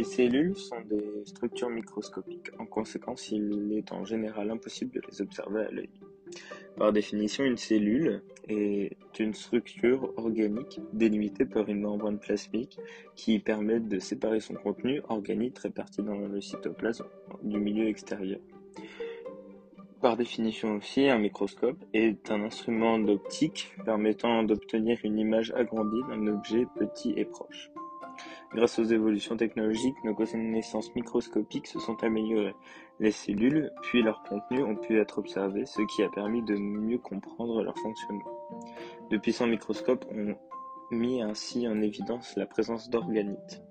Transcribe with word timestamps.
Les 0.00 0.04
cellules 0.04 0.56
sont 0.56 0.80
des 0.88 1.26
structures 1.26 1.68
microscopiques, 1.68 2.48
en 2.58 2.64
conséquence 2.64 3.30
il 3.32 3.70
est 3.76 3.92
en 3.92 4.06
général 4.06 4.50
impossible 4.50 4.92
de 4.92 5.02
les 5.06 5.20
observer 5.20 5.66
à 5.66 5.70
l'œil. 5.70 5.90
Par 6.78 6.90
définition, 6.90 7.44
une 7.44 7.58
cellule 7.58 8.22
est 8.48 8.96
une 9.18 9.34
structure 9.34 10.10
organique 10.16 10.80
délimitée 10.94 11.44
par 11.44 11.68
une 11.68 11.82
membrane 11.82 12.18
plasmique 12.18 12.78
qui 13.14 13.40
permet 13.40 13.78
de 13.78 13.98
séparer 13.98 14.40
son 14.40 14.54
contenu 14.54 15.02
organique 15.10 15.58
réparti 15.58 16.02
dans 16.02 16.16
le 16.16 16.40
cytoplasme 16.40 17.04
du 17.42 17.58
milieu 17.58 17.86
extérieur. 17.86 18.40
Par 20.00 20.16
définition 20.16 20.76
aussi, 20.76 21.10
un 21.10 21.18
microscope 21.18 21.84
est 21.92 22.30
un 22.30 22.40
instrument 22.40 22.98
d'optique 22.98 23.76
permettant 23.84 24.44
d'obtenir 24.44 24.96
une 25.04 25.18
image 25.18 25.52
agrandie 25.54 26.00
d'un 26.08 26.26
objet 26.26 26.64
petit 26.78 27.12
et 27.18 27.26
proche. 27.26 27.70
Grâce 28.52 28.78
aux 28.78 28.84
évolutions 28.84 29.36
technologiques, 29.36 30.02
nos 30.04 30.14
connaissances 30.14 30.94
microscopiques 30.94 31.68
se 31.68 31.78
sont 31.78 32.02
améliorées. 32.02 32.54
Les 32.98 33.12
cellules, 33.12 33.70
puis 33.82 34.02
leur 34.02 34.22
contenu, 34.24 34.62
ont 34.62 34.76
pu 34.76 35.00
être 35.00 35.18
observés, 35.18 35.66
ce 35.66 35.82
qui 35.82 36.02
a 36.02 36.08
permis 36.08 36.42
de 36.42 36.56
mieux 36.56 36.98
comprendre 36.98 37.62
leur 37.62 37.78
fonctionnement. 37.78 38.48
De 39.10 39.16
puissants 39.18 39.46
microscopes 39.46 40.04
ont 40.10 40.36
mis 40.90 41.22
ainsi 41.22 41.68
en 41.68 41.80
évidence 41.80 42.34
la 42.36 42.46
présence 42.46 42.90
d'organites. 42.90 43.62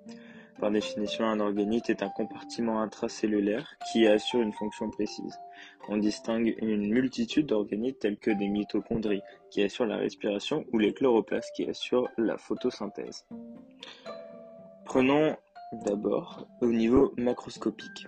Par 0.60 0.72
définition, 0.72 1.26
un 1.26 1.40
organite 1.40 1.90
est 1.90 2.04
un 2.04 2.10
compartiment 2.10 2.82
intracellulaire 2.82 3.76
qui 3.92 4.08
assure 4.08 4.42
une 4.42 4.52
fonction 4.52 4.90
précise. 4.90 5.40
On 5.88 5.96
distingue 5.98 6.54
une 6.62 6.90
multitude 6.90 7.46
d'organites 7.46 8.00
tels 8.00 8.18
que 8.18 8.32
des 8.32 8.50
mitochondries 8.50 9.22
qui 9.52 9.64
assurent 9.64 9.86
la 9.86 9.96
respiration 9.96 10.66
ou 10.74 10.78
les 10.78 10.94
chloroplastes 10.94 11.56
qui 11.56 11.70
assurent 11.70 12.10
la 12.18 12.38
photosynthèse. 12.38 13.26
Prenons 14.90 15.36
d'abord 15.86 16.48
au 16.62 16.66
niveau 16.66 17.14
macroscopique 17.16 18.08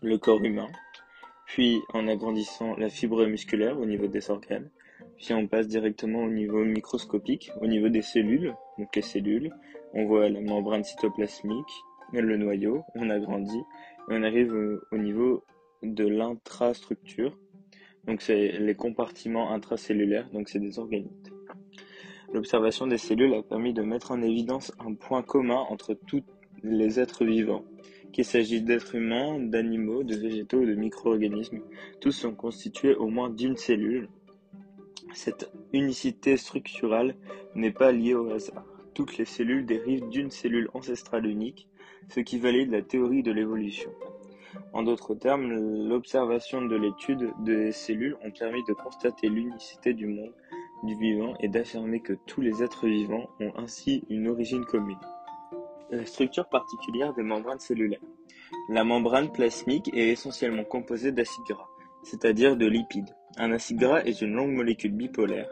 le 0.00 0.16
corps 0.16 0.40
humain, 0.40 0.68
puis 1.46 1.80
en 1.92 2.06
agrandissant 2.06 2.76
la 2.76 2.88
fibre 2.88 3.26
musculaire 3.26 3.80
au 3.80 3.84
niveau 3.84 4.06
des 4.06 4.30
organes, 4.30 4.70
puis 5.16 5.34
on 5.34 5.48
passe 5.48 5.66
directement 5.66 6.22
au 6.22 6.30
niveau 6.30 6.64
microscopique, 6.64 7.50
au 7.60 7.66
niveau 7.66 7.88
des 7.88 8.00
cellules, 8.00 8.54
donc 8.78 8.94
les 8.94 9.02
cellules, 9.02 9.52
on 9.92 10.04
voit 10.04 10.28
la 10.28 10.40
membrane 10.40 10.84
cytoplasmique, 10.84 11.74
le 12.12 12.36
noyau, 12.36 12.84
on 12.94 13.10
agrandit, 13.10 13.58
et 13.58 14.10
on 14.10 14.22
arrive 14.22 14.54
au 14.92 14.98
niveau 14.98 15.42
de 15.82 16.06
l'intrastructure, 16.06 17.36
donc 18.04 18.22
c'est 18.22 18.52
les 18.52 18.76
compartiments 18.76 19.50
intracellulaires, 19.50 20.30
donc 20.30 20.48
c'est 20.48 20.60
des 20.60 20.78
organites. 20.78 21.31
L'observation 22.32 22.86
des 22.86 22.96
cellules 22.96 23.34
a 23.34 23.42
permis 23.42 23.74
de 23.74 23.82
mettre 23.82 24.10
en 24.10 24.22
évidence 24.22 24.72
un 24.78 24.94
point 24.94 25.22
commun 25.22 25.66
entre 25.68 25.92
tous 25.92 26.22
les 26.62 26.98
êtres 26.98 27.26
vivants, 27.26 27.64
qu'il 28.12 28.24
s'agisse 28.24 28.64
d'êtres 28.64 28.94
humains, 28.94 29.38
d'animaux, 29.38 30.02
de 30.02 30.16
végétaux 30.16 30.60
ou 30.60 30.66
de 30.66 30.74
micro-organismes. 30.74 31.60
Tous 32.00 32.12
sont 32.12 32.34
constitués 32.34 32.94
au 32.94 33.08
moins 33.08 33.28
d'une 33.28 33.58
cellule. 33.58 34.08
Cette 35.12 35.52
unicité 35.74 36.38
structurale 36.38 37.16
n'est 37.54 37.70
pas 37.70 37.92
liée 37.92 38.14
au 38.14 38.30
hasard. 38.30 38.64
Toutes 38.94 39.18
les 39.18 39.26
cellules 39.26 39.66
dérivent 39.66 40.08
d'une 40.08 40.30
cellule 40.30 40.70
ancestrale 40.72 41.26
unique, 41.26 41.68
ce 42.08 42.20
qui 42.20 42.38
valide 42.38 42.70
la 42.70 42.80
théorie 42.80 43.22
de 43.22 43.32
l'évolution. 43.32 43.90
En 44.72 44.82
d'autres 44.82 45.14
termes, 45.14 45.52
l'observation 45.86 46.62
de 46.62 46.76
l'étude 46.76 47.30
des 47.44 47.72
cellules 47.72 48.16
ont 48.24 48.30
permis 48.30 48.64
de 48.64 48.72
constater 48.72 49.28
l'unicité 49.28 49.92
du 49.92 50.06
monde 50.06 50.32
du 50.82 50.94
vivant 50.96 51.34
et 51.40 51.48
d'affirmer 51.48 52.00
que 52.00 52.14
tous 52.26 52.40
les 52.40 52.62
êtres 52.62 52.86
vivants 52.86 53.28
ont 53.40 53.52
ainsi 53.56 54.04
une 54.08 54.28
origine 54.28 54.64
commune. 54.64 54.98
La 55.90 56.04
structure 56.06 56.48
particulière 56.48 57.12
des 57.14 57.22
membranes 57.22 57.60
cellulaires. 57.60 58.00
La 58.68 58.84
membrane 58.84 59.32
plasmique 59.32 59.90
est 59.94 60.08
essentiellement 60.08 60.64
composée 60.64 61.12
d'acides 61.12 61.44
gras, 61.48 61.68
c'est-à-dire 62.02 62.56
de 62.56 62.66
lipides. 62.66 63.14
Un 63.36 63.52
acide 63.52 63.78
gras 63.78 64.02
est 64.04 64.20
une 64.20 64.34
longue 64.34 64.52
molécule 64.52 64.92
bipolaire. 64.92 65.50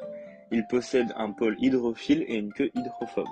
Il 0.52 0.66
possède 0.66 1.12
un 1.16 1.30
pôle 1.30 1.56
hydrophile 1.60 2.24
et 2.26 2.36
une 2.36 2.52
queue 2.52 2.70
hydrophobe. 2.74 3.28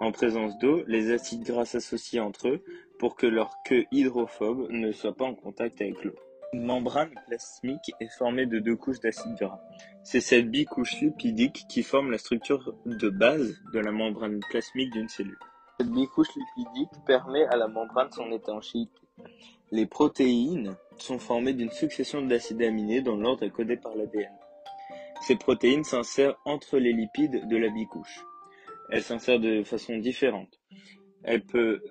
En 0.00 0.12
présence 0.12 0.58
d'eau, 0.58 0.82
les 0.86 1.10
acides 1.12 1.44
gras 1.44 1.64
s'associent 1.64 2.26
entre 2.26 2.48
eux 2.48 2.64
pour 2.98 3.16
que 3.16 3.26
leur 3.26 3.56
queue 3.64 3.86
hydrophobe 3.92 4.66
ne 4.70 4.92
soit 4.92 5.16
pas 5.16 5.24
en 5.24 5.34
contact 5.34 5.80
avec 5.80 6.04
l'eau. 6.04 6.14
Une 6.52 6.64
membrane 6.64 7.10
plasmique 7.26 7.92
est 8.00 8.08
formée 8.08 8.46
de 8.46 8.58
deux 8.58 8.76
couches 8.76 9.00
d'acide 9.00 9.34
gras. 9.34 9.60
C'est 10.02 10.20
cette 10.20 10.50
bicouche 10.50 11.00
lipidique 11.00 11.66
qui 11.68 11.82
forme 11.82 12.10
la 12.10 12.18
structure 12.18 12.74
de 12.86 13.08
base 13.08 13.60
de 13.72 13.80
la 13.80 13.90
membrane 13.90 14.40
plasmique 14.50 14.92
d'une 14.92 15.08
cellule. 15.08 15.38
Cette 15.78 15.90
bicouche 15.90 16.28
lipidique 16.36 17.04
permet 17.04 17.44
à 17.46 17.56
la 17.56 17.68
membrane 17.68 18.10
son 18.12 18.30
étanchéité. 18.30 19.00
Les 19.72 19.86
protéines 19.86 20.76
sont 20.96 21.18
formées 21.18 21.52
d'une 21.52 21.72
succession 21.72 22.22
d'acides 22.22 22.62
aminés 22.62 23.02
dont 23.02 23.16
l'ordre 23.16 23.42
est 23.42 23.50
codé 23.50 23.76
par 23.76 23.94
l'ADN. 23.94 24.32
Ces 25.22 25.36
protéines 25.36 25.84
s'insèrent 25.84 26.36
entre 26.44 26.78
les 26.78 26.92
lipides 26.92 27.48
de 27.48 27.56
la 27.56 27.68
bicouche. 27.68 28.24
Elles 28.90 29.02
s'insèrent 29.02 29.40
de 29.40 29.64
façon 29.64 29.98
différente. 29.98 30.60
Elle 31.24 31.42
peut 31.42 31.82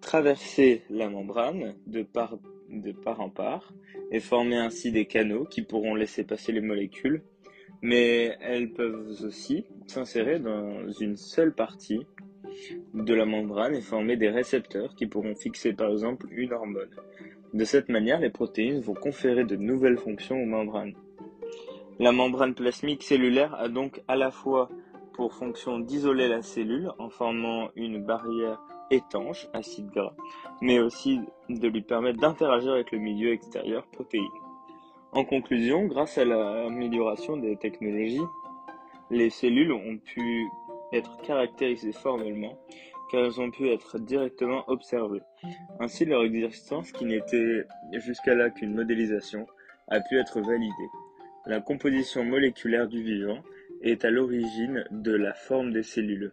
traverser 0.00 0.84
la 0.90 1.08
membrane 1.08 1.76
de 1.86 2.02
part 2.02 2.36
de 2.68 2.92
part 2.92 3.20
en 3.20 3.30
part 3.30 3.72
et 4.10 4.20
former 4.20 4.56
ainsi 4.56 4.92
des 4.92 5.06
canaux 5.06 5.44
qui 5.44 5.62
pourront 5.62 5.94
laisser 5.94 6.24
passer 6.24 6.52
les 6.52 6.60
molécules, 6.60 7.22
mais 7.82 8.36
elles 8.40 8.72
peuvent 8.72 9.14
aussi 9.24 9.64
s'insérer 9.86 10.38
dans 10.38 10.90
une 11.00 11.16
seule 11.16 11.54
partie 11.54 12.06
de 12.94 13.14
la 13.14 13.26
membrane 13.26 13.74
et 13.74 13.80
former 13.80 14.16
des 14.16 14.30
récepteurs 14.30 14.94
qui 14.94 15.06
pourront 15.06 15.34
fixer 15.34 15.72
par 15.72 15.90
exemple 15.90 16.26
une 16.30 16.52
hormone. 16.52 16.90
De 17.52 17.64
cette 17.64 17.88
manière, 17.88 18.20
les 18.20 18.30
protéines 18.30 18.80
vont 18.80 18.94
conférer 18.94 19.44
de 19.44 19.56
nouvelles 19.56 19.98
fonctions 19.98 20.42
aux 20.42 20.46
membranes. 20.46 20.94
La 22.00 22.10
membrane 22.10 22.54
plasmique 22.54 23.04
cellulaire 23.04 23.54
a 23.54 23.68
donc 23.68 24.02
à 24.08 24.16
la 24.16 24.30
fois 24.30 24.68
pour 25.12 25.32
fonction 25.32 25.78
d'isoler 25.78 26.26
la 26.26 26.42
cellule 26.42 26.90
en 26.98 27.08
formant 27.08 27.70
une 27.76 28.04
barrière 28.04 28.60
étanche, 28.94 29.48
acide 29.52 29.90
gras, 29.90 30.14
mais 30.60 30.78
aussi 30.78 31.20
de 31.48 31.68
lui 31.68 31.82
permettre 31.82 32.20
d'interagir 32.20 32.72
avec 32.72 32.92
le 32.92 32.98
milieu 32.98 33.32
extérieur 33.32 33.86
protéiné. 33.86 34.28
En 35.12 35.24
conclusion, 35.24 35.86
grâce 35.86 36.18
à 36.18 36.24
l'amélioration 36.24 37.36
des 37.36 37.56
technologies, 37.56 38.20
les 39.10 39.30
cellules 39.30 39.72
ont 39.72 39.98
pu 39.98 40.46
être 40.92 41.20
caractérisées 41.22 41.92
formellement 41.92 42.58
car 43.10 43.24
elles 43.24 43.40
ont 43.40 43.50
pu 43.50 43.68
être 43.68 43.98
directement 43.98 44.64
observées. 44.68 45.22
Ainsi, 45.78 46.04
leur 46.04 46.24
existence, 46.24 46.90
qui 46.90 47.04
n'était 47.04 47.64
jusqu'à 47.92 48.34
là 48.34 48.50
qu'une 48.50 48.74
modélisation, 48.74 49.46
a 49.88 50.00
pu 50.00 50.18
être 50.18 50.40
validée. 50.40 50.90
La 51.46 51.60
composition 51.60 52.24
moléculaire 52.24 52.88
du 52.88 53.02
vivant 53.02 53.40
est 53.82 54.04
à 54.04 54.10
l'origine 54.10 54.84
de 54.90 55.12
la 55.12 55.34
forme 55.34 55.72
des 55.72 55.82
cellules. 55.82 56.32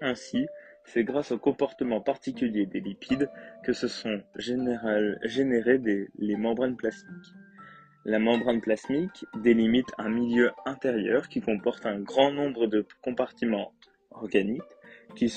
Ainsi, 0.00 0.46
c'est 0.84 1.04
grâce 1.04 1.32
au 1.32 1.38
comportement 1.38 2.00
particulier 2.00 2.66
des 2.66 2.80
lipides 2.80 3.30
que 3.64 3.72
se 3.72 3.88
sont 3.88 4.22
générées 4.36 6.08
les 6.18 6.36
membranes 6.36 6.76
plasmiques. 6.76 7.34
La 8.04 8.18
membrane 8.18 8.60
plasmique 8.60 9.24
délimite 9.34 9.90
un 9.96 10.10
milieu 10.10 10.50
intérieur 10.66 11.28
qui 11.28 11.40
comporte 11.40 11.86
un 11.86 11.98
grand 12.00 12.30
nombre 12.30 12.66
de 12.66 12.86
compartiments 13.00 13.72
organiques 14.10 14.60
qui, 15.16 15.32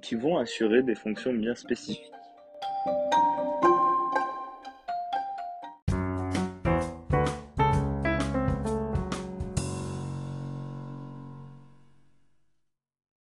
qui 0.00 0.14
vont 0.14 0.38
assurer 0.38 0.82
des 0.82 0.94
fonctions 0.94 1.34
bien 1.34 1.54
spécifiques. 1.54 2.12